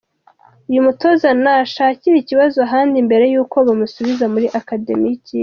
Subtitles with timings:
[0.69, 5.39] Uyu mutoza nashakire ikibazo ahandi mbere y'uko bamusubiza muri Academy y'ikipe!!!.